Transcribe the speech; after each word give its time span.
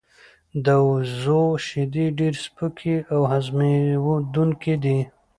د 0.65 0.67
وزو 0.87 1.41
شیدې 1.65 2.05
ډیر 2.19 2.33
سپکې 2.43 2.95
او 3.13 3.21
هضمېدونکې 3.31 4.75
دي. 4.83 4.99